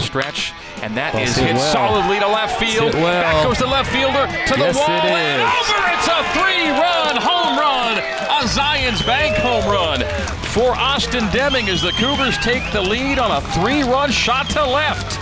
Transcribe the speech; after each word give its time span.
Stretch, 0.00 0.52
and 0.82 0.96
that 0.96 1.12
Well, 1.14 1.22
is 1.22 1.36
hit 1.36 1.54
well. 1.54 1.72
solidly 1.72 2.18
to 2.18 2.26
left 2.26 2.58
field. 2.58 2.94
well. 2.94 3.22
Back 3.22 3.44
goes 3.44 3.58
the 3.58 3.66
left 3.66 3.90
fielder 3.92 4.26
to 4.26 4.52
the 4.54 4.58
Yes, 4.72 4.76
wall 4.76 4.88
it 4.88 5.04
and 5.04 5.42
over. 5.42 5.92
It's 5.92 6.08
a 6.08 6.24
three-run 6.32 7.16
home 7.20 7.58
run, 7.58 7.98
a 7.98 8.42
Zions 8.48 9.04
Bank 9.06 9.36
home 9.36 9.66
run 9.70 10.00
for 10.56 10.74
Austin 10.74 11.28
Deming 11.30 11.68
as 11.68 11.82
the 11.82 11.92
Cougars 11.92 12.36
take 12.38 12.62
the 12.72 12.80
lead 12.80 13.18
on 13.18 13.30
a 13.30 13.40
three-run 13.52 14.10
shot 14.10 14.48
to 14.50 14.64
left. 14.66 15.18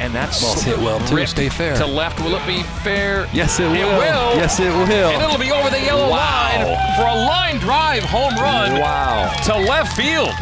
And 0.00 0.14
that's 0.14 0.42
Ball's 0.42 0.62
hit 0.62 0.78
well, 0.78 0.98
too. 1.06 1.24
Stay 1.26 1.48
fair. 1.48 1.76
To 1.76 1.86
left, 1.86 2.18
will 2.20 2.34
it 2.36 2.46
be 2.46 2.62
fair? 2.82 3.28
Yes, 3.32 3.60
it 3.60 3.64
will. 3.64 3.74
It 3.74 3.86
will. 3.98 4.36
Yes, 4.36 4.58
it 4.58 4.70
will. 4.72 5.10
And 5.10 5.22
it'll 5.22 5.38
be 5.38 5.52
over 5.52 5.70
the 5.70 5.80
yellow 5.80 6.10
Wow. 6.10 6.16
line 6.16 6.96
for 6.96 7.06
a 7.06 7.14
line 7.14 7.58
drive 7.58 8.02
home 8.04 8.34
run 8.36 8.78
Wow. 8.80 9.30
to 9.44 9.54
left 9.56 9.94
field. 9.96 10.32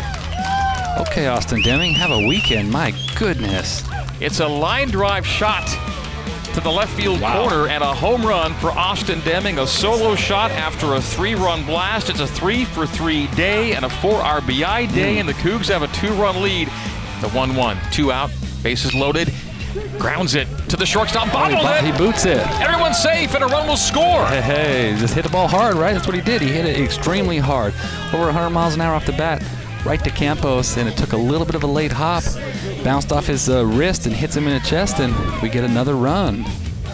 Okay, 0.98 1.26
Austin 1.26 1.60
Deming, 1.62 1.92
have 1.94 2.10
a 2.10 2.26
weekend. 2.26 2.70
My 2.70 2.92
goodness. 3.18 3.82
It's 4.20 4.40
a 4.40 4.46
line 4.46 4.88
drive 4.88 5.26
shot 5.26 5.66
to 6.54 6.60
the 6.60 6.70
left 6.70 6.92
field 6.94 7.20
Wow. 7.20 7.42
corner 7.42 7.66
and 7.68 7.82
a 7.82 7.92
home 7.92 8.24
run 8.24 8.54
for 8.54 8.70
Austin 8.70 9.20
Deming. 9.24 9.58
A 9.58 9.66
solo 9.66 10.14
shot 10.14 10.52
after 10.52 10.94
a 10.94 11.00
three 11.00 11.34
run 11.34 11.64
blast. 11.64 12.10
It's 12.10 12.20
a 12.20 12.26
three 12.26 12.64
for 12.64 12.86
three 12.86 13.26
day 13.28 13.72
and 13.74 13.84
a 13.84 13.88
four 13.90 14.20
RBI 14.22 14.86
day, 14.94 15.14
hmm. 15.14 15.20
and 15.20 15.28
the 15.28 15.32
Cougs 15.34 15.68
have 15.68 15.82
a 15.82 15.88
two 15.88 16.12
run 16.14 16.42
lead. 16.42 16.68
The 17.20 17.28
1 17.30 17.56
1, 17.56 17.78
two 17.90 18.12
out, 18.12 18.30
bases 18.62 18.94
loaded. 18.94 19.32
Grounds 19.98 20.34
it 20.34 20.46
to 20.68 20.76
the 20.76 20.84
shortstop, 20.86 21.22
oh, 21.34 21.44
He, 21.48 21.54
bobbled 21.54 21.66
bu- 21.80 21.86
he 21.86 21.90
it. 21.92 21.98
boots 21.98 22.24
it. 22.26 22.38
Everyone's 22.60 22.98
safe, 22.98 23.34
and 23.34 23.42
a 23.42 23.46
run 23.46 23.66
will 23.66 23.76
score. 23.76 24.26
Hey, 24.26 24.40
hey, 24.42 24.96
just 24.98 25.14
hit 25.14 25.24
the 25.24 25.30
ball 25.30 25.48
hard, 25.48 25.74
right? 25.76 25.94
That's 25.94 26.06
what 26.06 26.14
he 26.14 26.20
did. 26.22 26.42
He 26.42 26.48
hit 26.48 26.66
it 26.66 26.78
extremely 26.78 27.38
hard. 27.38 27.72
Over 28.12 28.26
100 28.26 28.50
miles 28.50 28.74
an 28.74 28.82
hour 28.82 28.94
off 28.94 29.06
the 29.06 29.12
bat, 29.12 29.42
right 29.84 30.02
to 30.02 30.10
Campos, 30.10 30.76
and 30.76 30.88
it 30.88 30.96
took 30.96 31.12
a 31.12 31.16
little 31.16 31.46
bit 31.46 31.54
of 31.54 31.62
a 31.62 31.66
late 31.66 31.92
hop. 31.92 32.24
Bounced 32.82 33.12
off 33.12 33.26
his 33.26 33.48
uh, 33.48 33.64
wrist 33.66 34.06
and 34.06 34.14
hits 34.14 34.36
him 34.36 34.46
in 34.46 34.54
the 34.54 34.66
chest, 34.66 34.98
and 35.00 35.14
we 35.42 35.48
get 35.48 35.64
another 35.64 35.94
run. 35.94 36.44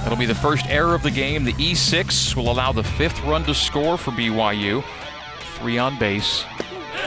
That'll 0.03 0.17
be 0.17 0.27
the 0.27 0.35
first 0.35 0.67
error 0.67 0.95
of 0.95 1.03
the 1.03 1.11
game. 1.11 1.45
The 1.45 1.53
E6 1.55 2.35
will 2.35 2.51
allow 2.51 2.73
the 2.73 2.83
fifth 2.83 3.23
run 3.25 3.45
to 3.45 3.55
score 3.55 3.97
for 3.97 4.11
BYU. 4.13 4.83
Three 5.59 5.79
on 5.79 5.99
base. 5.99 6.45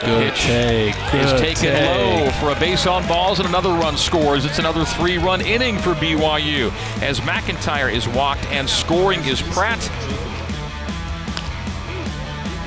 Good 0.02 0.33
pitch 0.33 0.41
take. 0.44 0.95
is 1.13 1.31
taken 1.39 1.72
take. 1.72 2.25
low 2.25 2.31
for 2.39 2.52
a 2.52 2.59
base 2.59 2.85
on 2.88 3.07
balls 3.07 3.39
and 3.39 3.47
another 3.47 3.69
run 3.69 3.97
scores. 3.97 4.45
It's 4.45 4.59
another 4.59 4.85
three 4.85 5.17
run 5.17 5.41
inning 5.41 5.77
for 5.77 5.94
BYU 5.94 6.72
as 7.02 7.19
McIntyre 7.22 7.91
is 7.91 8.07
walked 8.07 8.45
and 8.45 8.69
scoring 8.69 9.23
is 9.25 9.41
Pratt. 9.41 9.79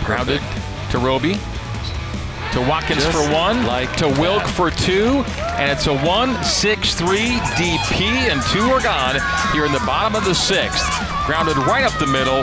Grounded 0.04 0.40
to 0.90 0.98
Roby. 0.98 1.38
To 2.56 2.62
Watkins 2.62 3.04
Just 3.04 3.14
for 3.14 3.30
one, 3.34 3.66
like 3.66 3.94
to 3.96 4.08
Wilk 4.08 4.42
for 4.46 4.70
two, 4.70 5.22
and 5.58 5.70
it's 5.70 5.88
a 5.88 5.94
one-six-three 5.94 7.28
DP, 7.28 8.00
and 8.30 8.40
two 8.44 8.62
are 8.72 8.80
gone 8.80 9.16
here 9.52 9.66
in 9.66 9.72
the 9.72 9.80
bottom 9.80 10.16
of 10.16 10.24
the 10.24 10.34
sixth. 10.34 10.82
Grounded 11.26 11.58
right 11.58 11.84
up 11.84 11.92
the 11.98 12.06
middle, 12.06 12.42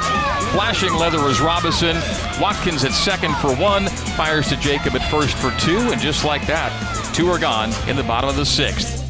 flashing 0.51 0.93
leather 0.93 1.27
is 1.29 1.41
Robinson. 1.41 1.95
Watkins 2.39 2.83
at 2.83 2.91
second 2.91 3.35
for 3.37 3.55
one, 3.55 3.87
fires 4.15 4.49
to 4.49 4.55
Jacob 4.57 4.93
at 4.93 5.09
first 5.09 5.35
for 5.35 5.49
two, 5.59 5.79
and 5.91 5.99
just 5.99 6.23
like 6.23 6.45
that, 6.45 6.69
two 7.15 7.27
are 7.27 7.39
gone 7.39 7.71
in 7.89 7.95
the 7.95 8.03
bottom 8.03 8.29
of 8.29 8.35
the 8.35 8.45
sixth. 8.45 9.02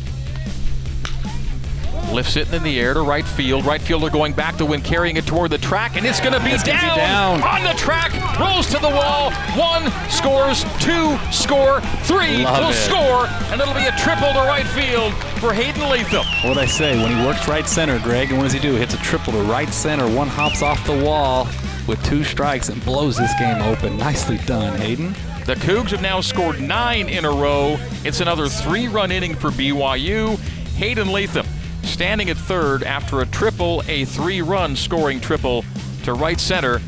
Lifts 2.14 2.36
it 2.36 2.54
in 2.54 2.62
the 2.62 2.80
air 2.80 2.94
to 2.94 3.02
right 3.02 3.26
field. 3.26 3.66
Right 3.66 3.82
fielder 3.82 4.08
going 4.12 4.34
back 4.34 4.58
to 4.58 4.66
win, 4.66 4.84
carrying 4.84 5.18
it 5.18 5.26
toward 5.26 5.50
the 5.50 5.58
track, 5.58 5.96
and 5.98 6.06
it's 6.06 6.20
going 6.20 6.34
to 6.34 6.40
be 6.40 6.56
down, 6.64 6.98
down. 6.98 7.42
on 7.42 7.64
the 7.64 7.74
track. 7.74 8.14
Rolls 8.40 8.68
to 8.68 8.78
the 8.78 8.90
wall. 8.90 9.32
One 9.58 9.92
scores, 10.12 10.64
two 10.80 11.18
score, 11.32 11.82
three 12.04 12.44
Love 12.44 12.66
will 12.66 12.70
it. 12.70 12.74
score, 12.76 13.26
and 13.52 13.60
it'll 13.60 13.74
be 13.74 13.88
a 13.88 13.98
triple 13.98 14.32
to 14.32 14.40
right 14.46 14.68
field 14.68 15.12
for 15.42 15.54
Hayden 15.54 15.82
Latham. 15.90 16.24
What 16.48 16.60
I 16.60 16.68
say, 16.68 17.02
when 17.02 17.18
he 17.18 17.26
works 17.26 17.48
right 17.48 17.68
center, 17.68 17.98
Greg, 18.00 18.30
and 18.30 18.38
what 18.38 18.44
does 18.44 18.54
he 18.54 18.60
do? 18.60 18.76
Hits 18.76 18.94
a 18.94 18.98
triple 18.98 19.34
to 19.34 19.42
right 19.42 19.70
center. 19.70 20.08
One 20.08 20.28
hops 20.28 20.62
off 20.62 20.86
the 20.86 21.04
wall 21.04 21.48
with 21.88 22.02
two 22.06 22.24
strikes 22.24 22.70
and 22.70 22.84
blows 22.86 23.18
this 23.18 23.34
game 23.40 23.60
open. 23.64 23.98
Nicely 23.98 24.38
done, 24.46 24.78
Hayden. 24.78 25.14
The 25.48 25.56
Cougs 25.56 25.90
have 25.90 26.02
now 26.04 26.22
scored 26.22 26.62
nine 26.62 27.10
in 27.10 27.26
a 27.26 27.32
row. 27.32 27.78
It's 28.06 28.22
another 28.22 28.48
three-run 28.48 29.12
inning 29.12 29.34
for 29.34 29.50
BYU. 29.50 30.38
Hayden 30.76 31.12
Latham 31.12 31.46
standing 31.94 32.30
at 32.30 32.38
third 32.38 32.84
after 32.84 33.22
a 33.22 33.26
triple, 33.26 33.84
a 33.88 34.06
three-run 34.06 34.76
scoring 34.76 35.22
triple 35.22 35.64
to 36.04 36.14
right 36.14 36.40
center. 36.40 36.82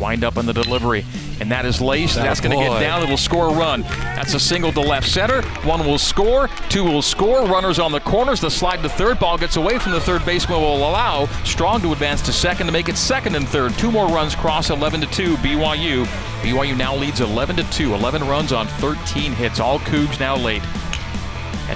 Wind 0.00 0.24
up 0.24 0.36
on 0.36 0.46
the 0.46 0.52
delivery. 0.52 1.04
And 1.40 1.52
that 1.52 1.64
is 1.64 1.80
laced. 1.80 2.16
That 2.16 2.24
That's 2.24 2.40
going 2.40 2.58
to 2.58 2.64
get 2.64 2.80
down. 2.80 3.02
It'll 3.02 3.16
score 3.16 3.48
a 3.48 3.52
run. 3.54 3.82
That's 3.82 4.34
a 4.34 4.40
single 4.40 4.72
to 4.72 4.80
left 4.80 5.08
center. 5.08 5.42
One 5.62 5.86
will 5.86 5.98
score. 5.98 6.48
Two 6.68 6.82
will 6.82 7.02
score. 7.02 7.46
Runners 7.46 7.78
on 7.78 7.92
the 7.92 8.00
corners. 8.00 8.40
The 8.40 8.50
slide 8.50 8.82
to 8.82 8.88
third. 8.88 9.20
Ball 9.20 9.38
gets 9.38 9.56
away 9.56 9.78
from 9.78 9.92
the 9.92 10.00
third 10.00 10.24
baseman. 10.26 10.60
Will 10.60 10.78
allow 10.78 11.26
Strong 11.44 11.82
to 11.82 11.92
advance 11.92 12.22
to 12.22 12.32
second 12.32 12.66
to 12.66 12.72
make 12.72 12.88
it 12.88 12.96
second 12.96 13.36
and 13.36 13.46
third. 13.48 13.72
Two 13.74 13.92
more 13.92 14.08
runs 14.08 14.34
cross 14.34 14.70
11 14.70 15.00
to 15.02 15.06
2. 15.06 15.36
BYU. 15.36 16.04
BYU 16.42 16.76
now 16.76 16.96
leads 16.96 17.20
11 17.20 17.56
to 17.56 17.70
2. 17.70 17.94
11 17.94 18.26
runs 18.26 18.52
on 18.52 18.66
13 18.66 19.32
hits. 19.32 19.60
All 19.60 19.78
Cougs 19.80 20.18
now 20.18 20.36
late. 20.36 20.62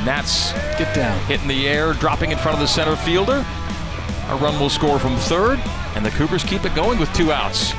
And 0.02 0.08
that's 0.08 0.50
Get 0.76 0.92
down. 0.96 1.16
hitting 1.26 1.46
the 1.46 1.68
air, 1.68 1.92
dropping 1.92 2.32
in 2.32 2.38
front 2.38 2.56
of 2.56 2.60
the 2.60 2.66
center 2.66 2.96
fielder. 2.96 3.46
A 4.30 4.34
run 4.34 4.58
will 4.58 4.68
score 4.68 4.98
from 4.98 5.14
third, 5.16 5.60
and 5.94 6.04
the 6.04 6.10
Cougars 6.10 6.42
keep 6.42 6.64
it 6.64 6.74
going 6.74 6.98
with 6.98 7.12
two 7.12 7.30
outs. 7.30 7.72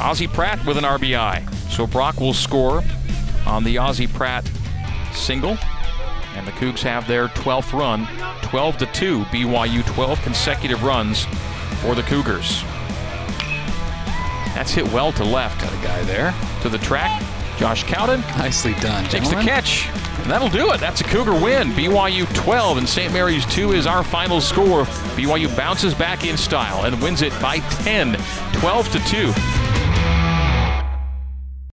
Ozzie 0.00 0.28
Pratt 0.28 0.64
with 0.64 0.76
an 0.76 0.84
RBI. 0.84 1.52
So 1.68 1.84
Brock 1.84 2.20
will 2.20 2.32
score 2.32 2.84
on 3.44 3.64
the 3.64 3.76
Ozzie 3.76 4.06
Pratt 4.06 4.48
single. 5.12 5.58
And 6.36 6.46
the 6.46 6.52
Cougs 6.52 6.82
have 6.82 7.08
their 7.08 7.26
12th 7.26 7.72
run, 7.76 8.06
12 8.42 8.76
to 8.76 8.86
2. 8.86 9.24
BYU 9.24 9.84
12 9.92 10.22
consecutive 10.22 10.84
runs 10.84 11.24
for 11.82 11.96
the 11.96 12.02
Cougars. 12.02 12.62
That's 14.54 14.70
hit 14.70 14.86
well 14.92 15.10
to 15.14 15.24
left. 15.24 15.60
Got 15.60 15.72
a 15.72 15.84
guy 15.84 16.02
there. 16.04 16.32
To 16.62 16.68
the 16.68 16.78
track, 16.78 17.20
Josh 17.60 17.84
Cowden 17.84 18.22
Nicely 18.38 18.72
done, 18.80 19.04
takes 19.04 19.28
the 19.28 19.34
catch. 19.34 19.90
And 20.22 20.30
that'll 20.30 20.48
do 20.48 20.72
it. 20.72 20.80
That's 20.80 21.02
a 21.02 21.04
Cougar 21.04 21.34
win. 21.34 21.72
BYU 21.72 22.24
12 22.34 22.78
and 22.78 22.88
St. 22.88 23.12
Mary's 23.12 23.44
2 23.46 23.72
is 23.72 23.86
our 23.86 24.02
final 24.02 24.40
score. 24.40 24.84
BYU 25.14 25.54
bounces 25.54 25.92
back 25.92 26.24
in 26.24 26.38
style 26.38 26.86
and 26.86 27.00
wins 27.02 27.20
it 27.20 27.38
by 27.42 27.58
10, 27.82 28.14
12 28.54 28.92
to 28.92 28.98
2. 29.00 29.69